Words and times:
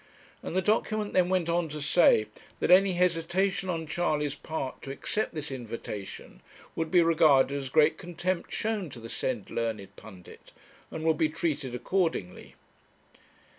and 0.41 0.55
the 0.55 0.63
document 0.63 1.13
then 1.13 1.29
went 1.29 1.47
on 1.47 1.69
to 1.69 1.79
say, 1.79 2.25
that 2.59 2.71
any 2.71 2.93
hesitation 2.93 3.69
on 3.69 3.85
Charley's 3.85 4.33
part 4.33 4.81
to 4.81 4.89
accept 4.89 5.35
this 5.35 5.51
invitation 5.51 6.41
would 6.75 6.89
be 6.89 7.03
regarded 7.03 7.55
as 7.55 7.69
great 7.69 7.99
contempt 7.99 8.51
shown 8.51 8.89
to 8.89 8.99
the 8.99 9.09
said 9.09 9.51
learned 9.51 9.95
pundit, 9.97 10.53
and 10.89 11.03
would 11.03 11.19
be 11.19 11.29
treated 11.29 11.75
accordingly. 11.75 12.55